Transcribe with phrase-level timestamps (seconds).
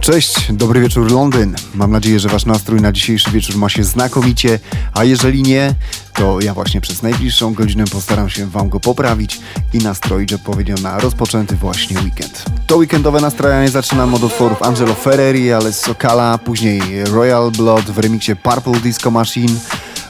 [0.00, 1.56] Cześć, dobry wieczór Londyn.
[1.74, 4.58] Mam nadzieję, że Wasz nastrój na dzisiejszy wieczór ma się znakomicie,
[4.94, 5.74] a jeżeli nie,
[6.14, 9.40] to ja właśnie przez najbliższą godzinę postaram się Wam go poprawić
[9.72, 12.44] i nastroić odpowiednio na rozpoczęty właśnie weekend.
[12.66, 18.36] To weekendowe nastrajanie zaczynam od utworów Angelo Ferreri, ale Sokala, później Royal Blood w remiksie
[18.36, 19.54] Purple Disco Machine,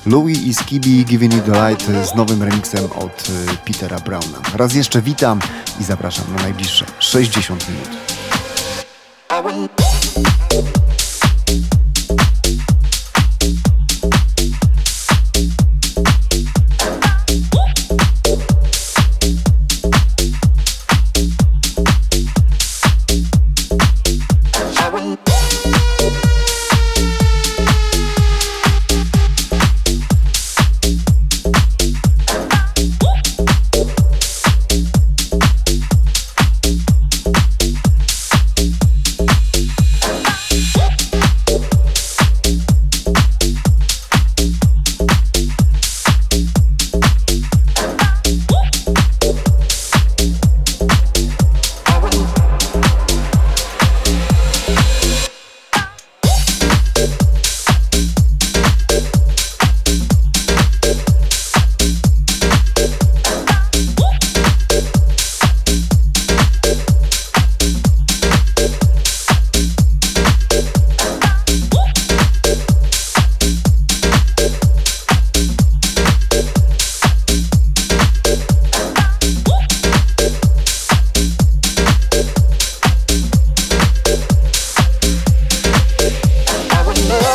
[0.07, 4.39] Louis i Skibi Giving You The Light z nowym remixem od y, Petera Browna.
[4.57, 5.41] Raz jeszcze witam
[5.81, 7.91] i zapraszam na najbliższe 60 minut.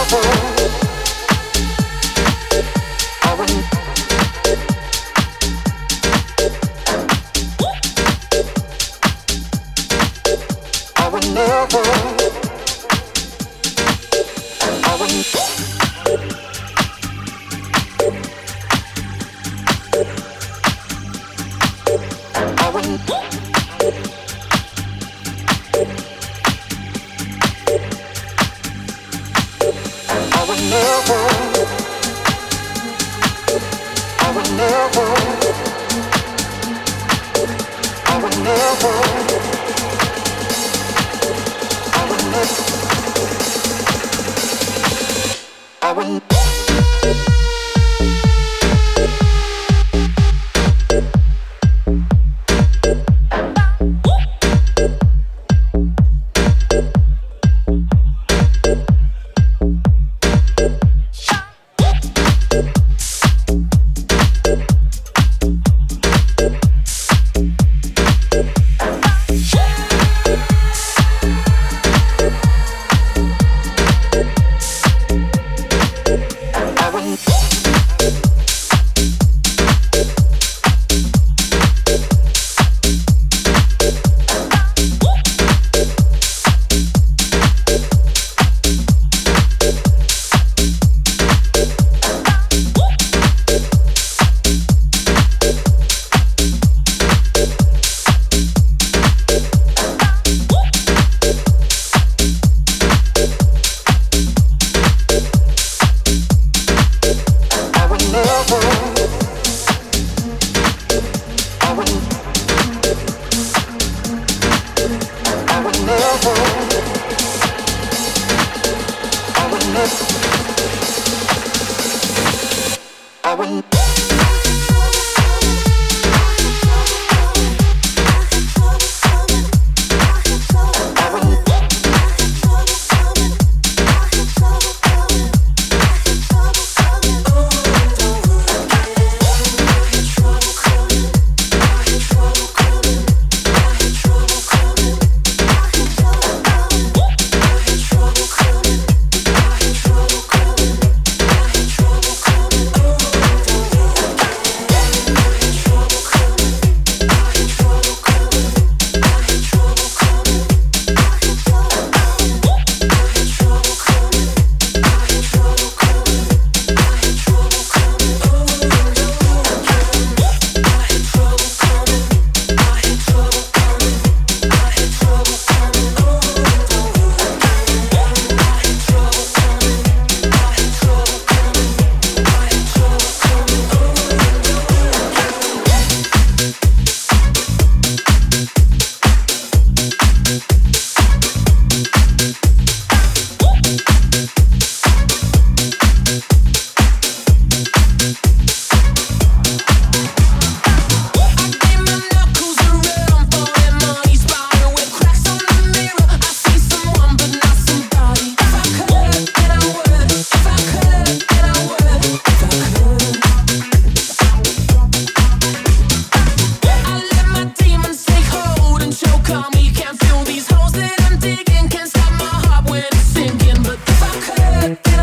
[0.09, 0.34] shuffle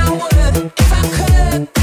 [0.04, 1.81] I would if I could.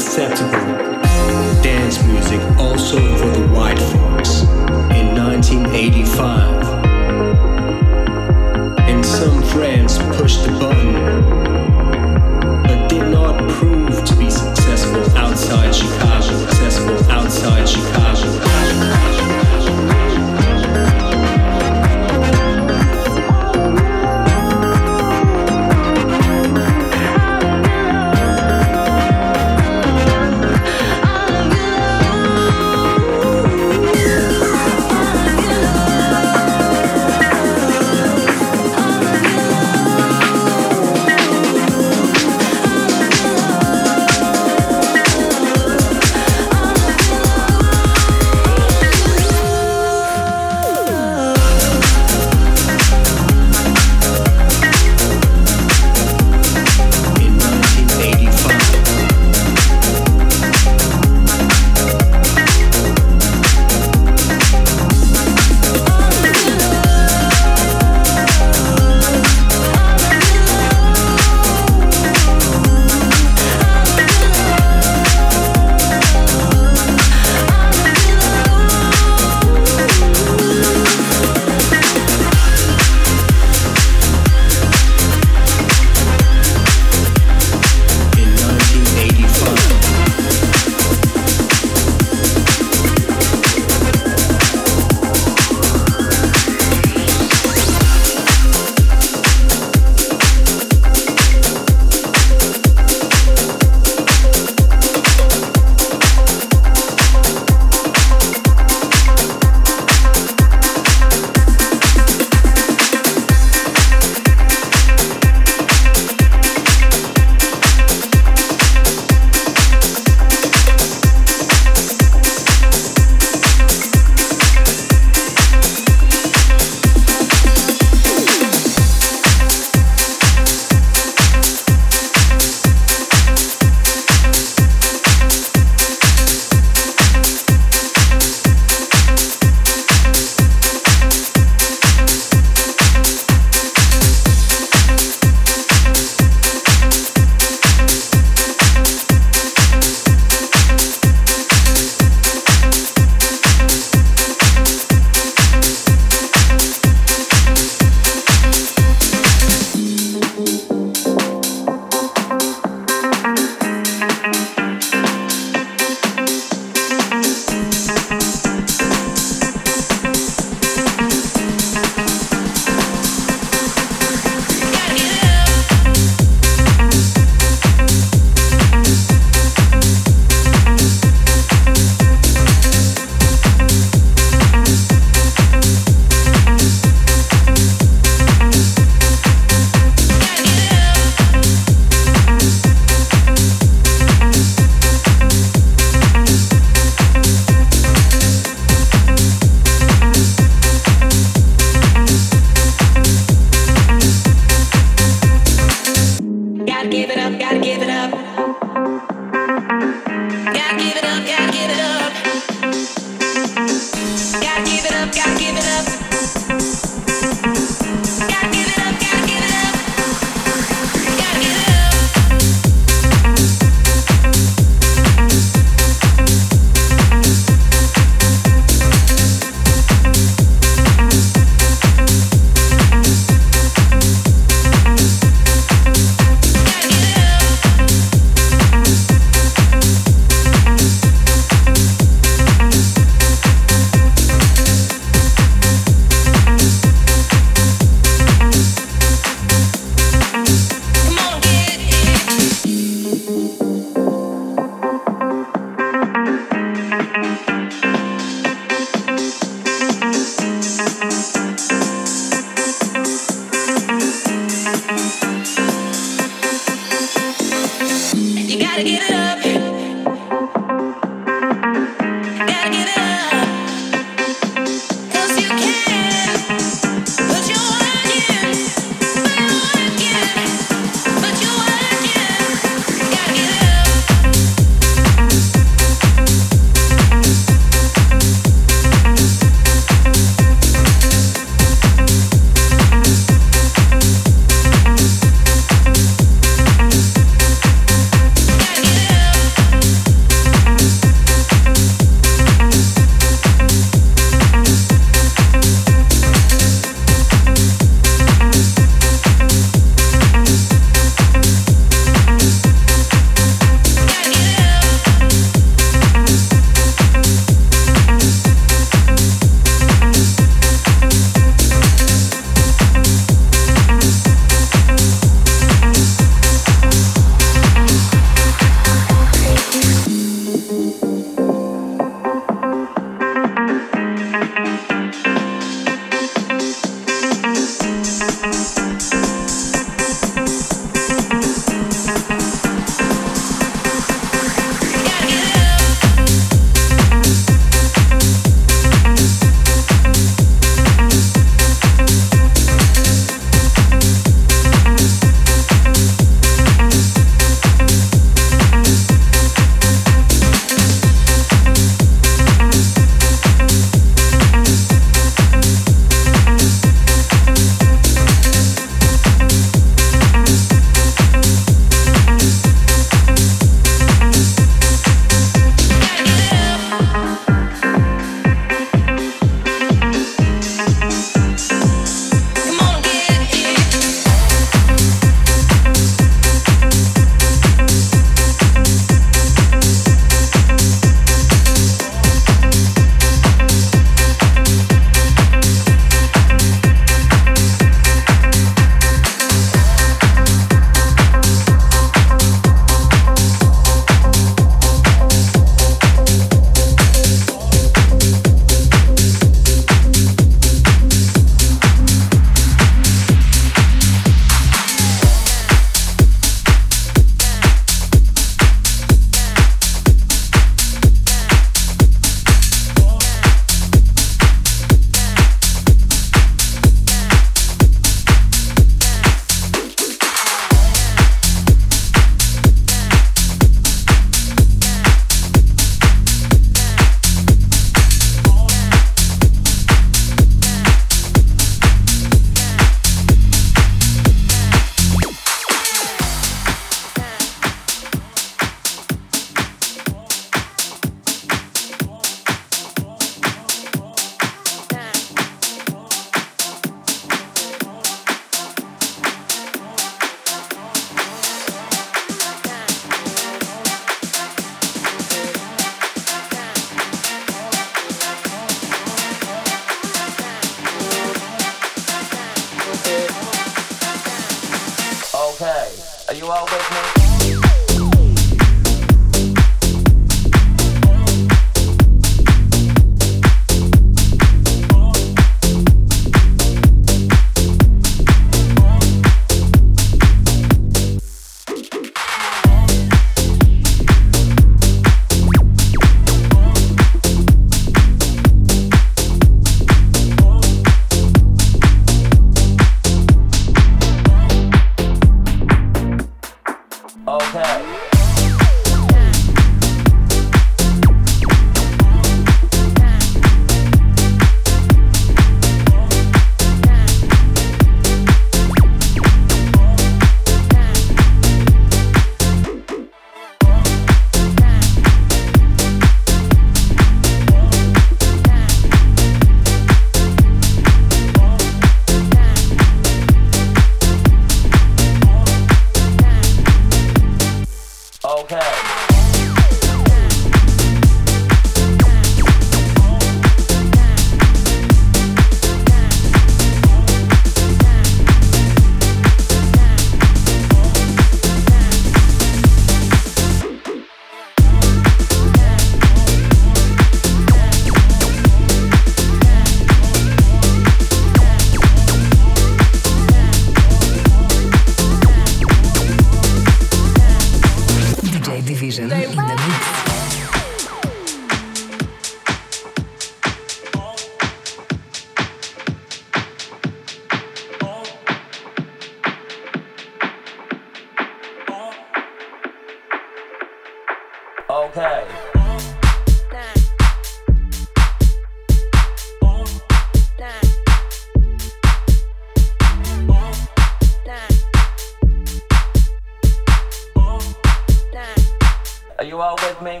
[599.20, 600.00] Are you all with me?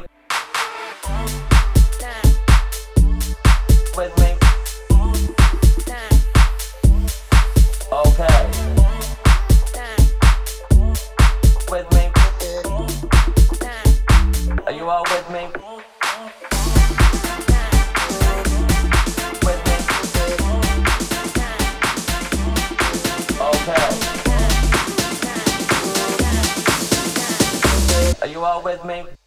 [3.94, 4.34] With me?
[7.92, 8.50] Okay.
[11.70, 12.10] With me?
[14.66, 15.29] Are you all with me?
[28.62, 29.19] With me?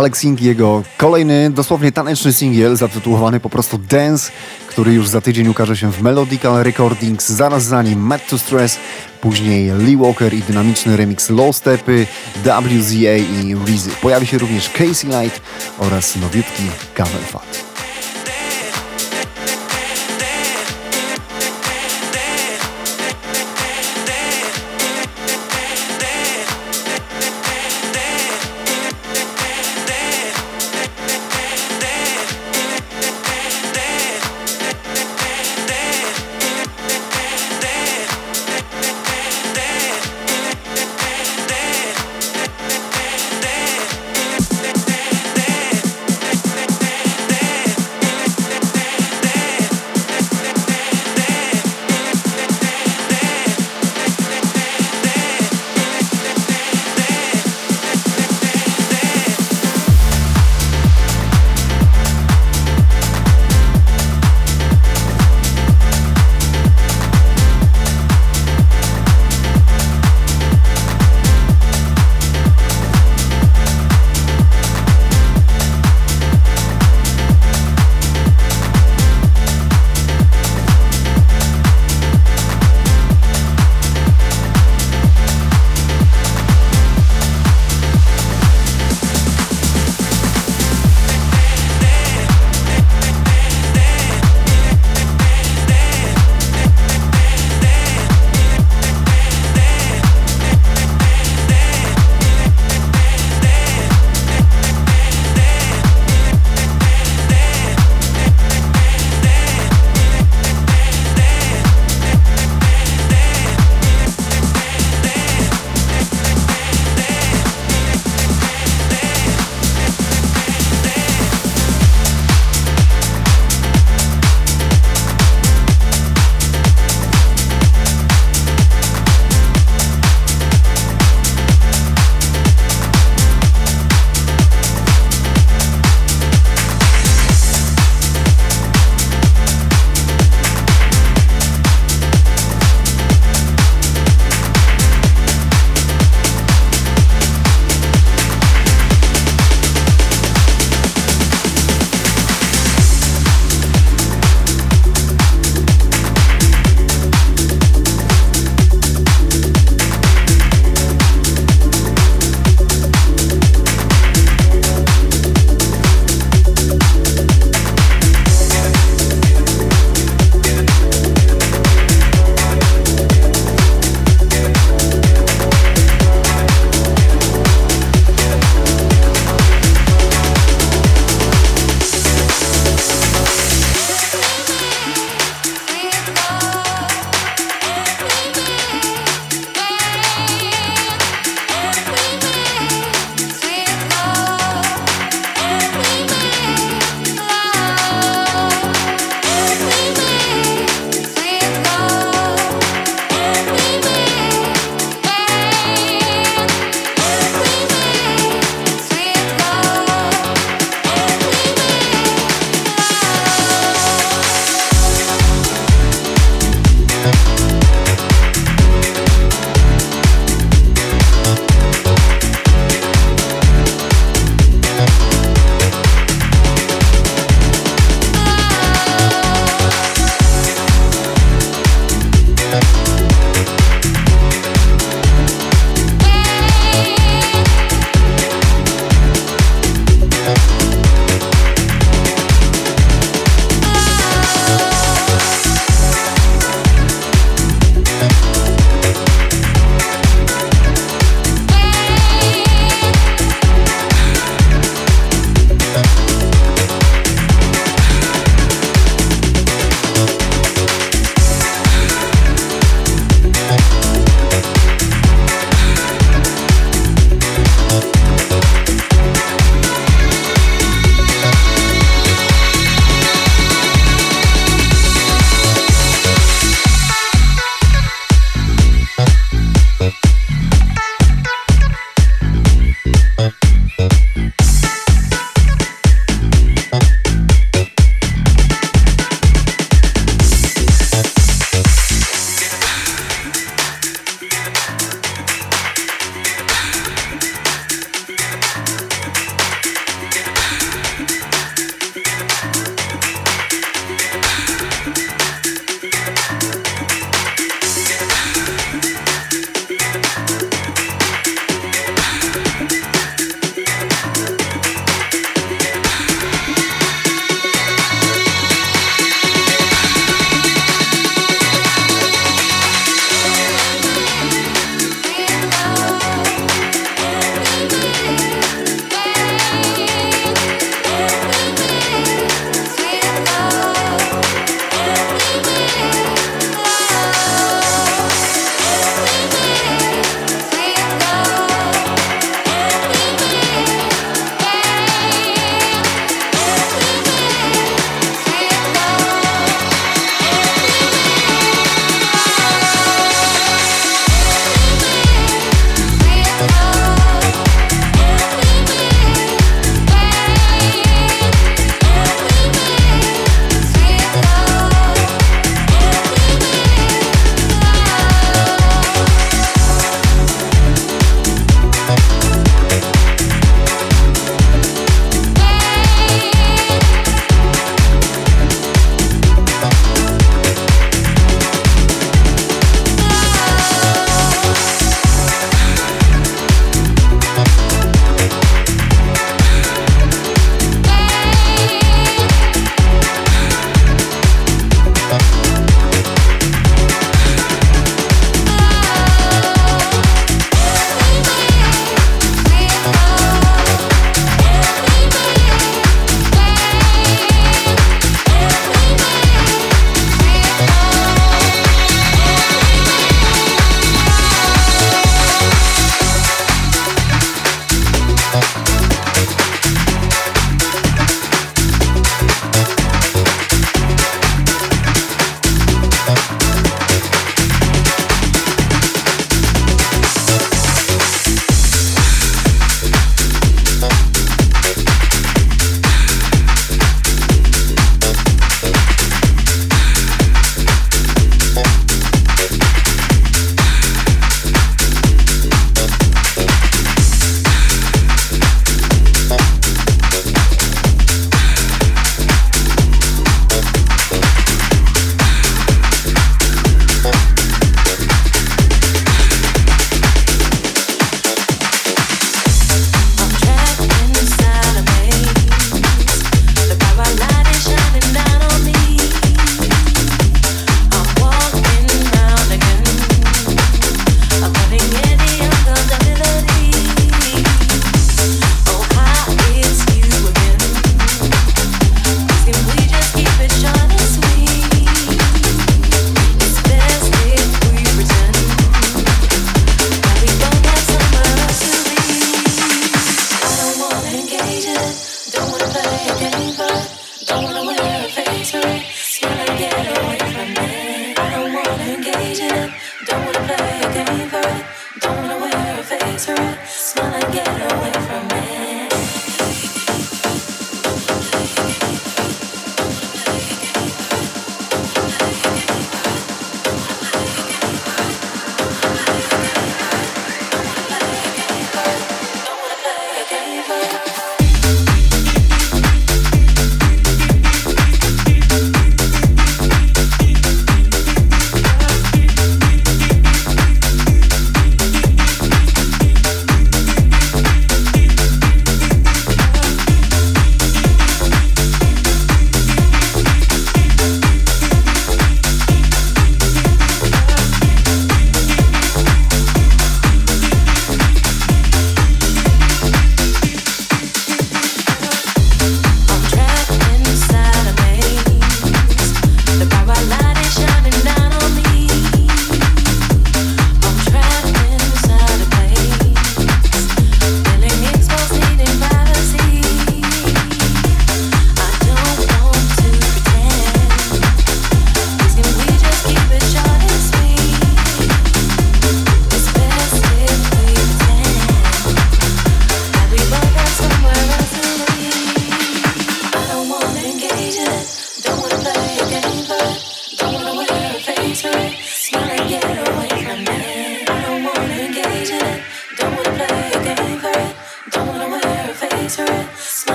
[0.00, 4.32] Alex Sing, jego kolejny dosłownie taneczny singiel zatytułowany po prostu Dance,
[4.66, 8.78] który już za tydzień ukaże się w Melodical Recordings, zaraz za nim Mad to Stress,
[9.20, 12.06] później Lee Walker i dynamiczny remix Low Stepy,
[12.44, 13.90] WZA i Reezy.
[14.02, 15.40] Pojawi się również Casey Light
[15.78, 16.62] oraz nowiutki
[16.96, 17.49] Gavin Fat.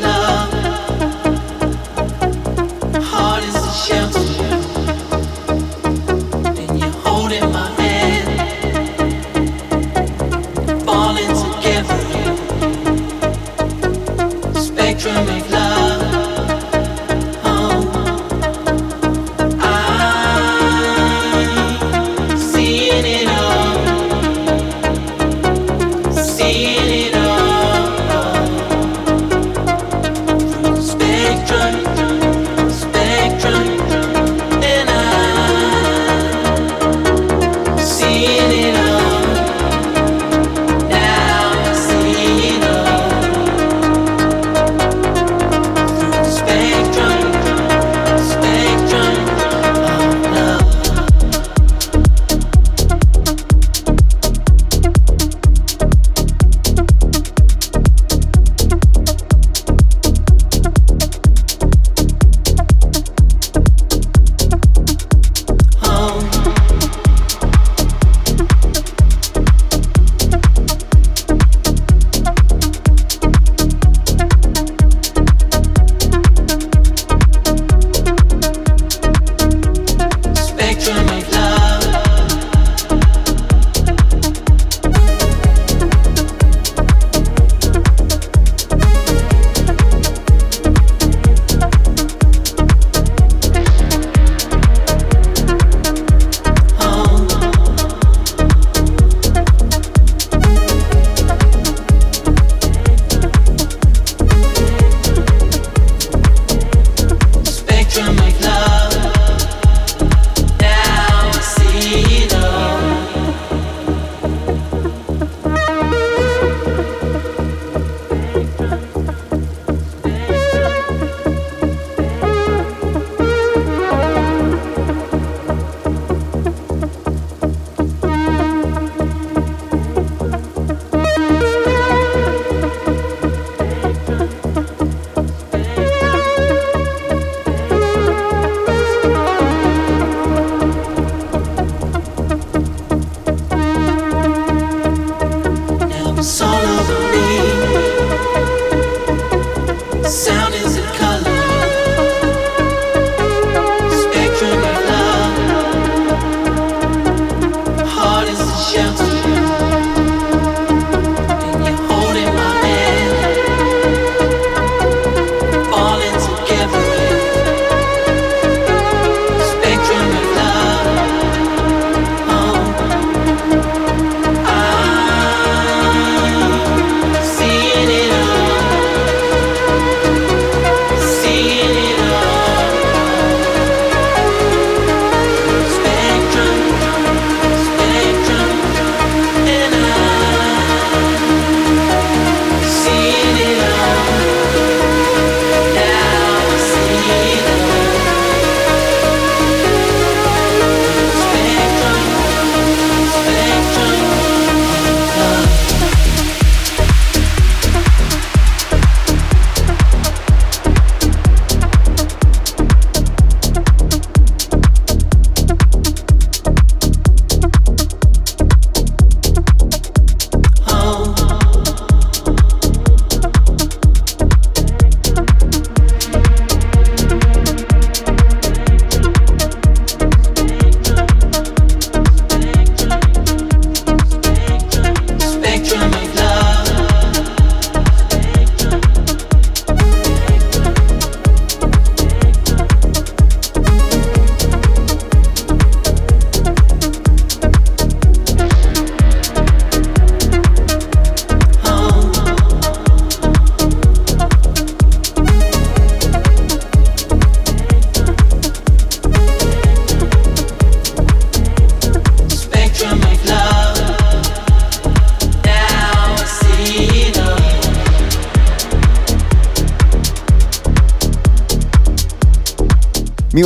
[0.00, 0.52] love.
[3.10, 4.49] Heart is a shelter.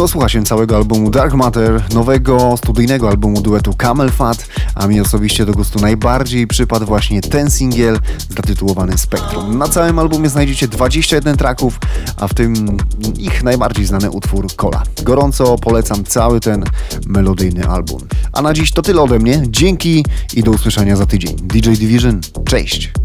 [0.04, 5.00] Miło słucha się całego albumu Dark Matter, nowego studyjnego albumu duetu Camel Fat, a mi
[5.00, 7.98] osobiście do gustu najbardziej przypadł właśnie ten singiel
[8.36, 9.58] zatytułowany Spectrum.
[9.58, 11.78] Na całym albumie znajdziecie 21 tracków,
[12.16, 12.76] a w tym
[13.18, 14.82] ich najbardziej znany utwór Kola.
[15.02, 16.64] Gorąco polecam cały ten
[17.06, 18.00] melodyjny album.
[18.32, 19.42] A na dziś to tyle ode mnie.
[19.48, 21.36] Dzięki i do usłyszenia za tydzień.
[21.36, 23.03] DJ Division, cześć!